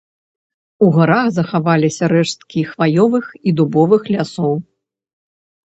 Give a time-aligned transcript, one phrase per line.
[0.85, 4.53] У гарах захаваліся рэшткі хваёвых і дубовых лясоў.